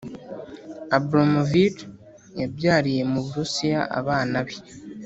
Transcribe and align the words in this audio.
abramovic 0.97 1.75
yabyariye 2.39 3.01
mu 3.11 3.19
burusiya 3.25 3.81
abana 3.99 4.37
be 4.47 4.57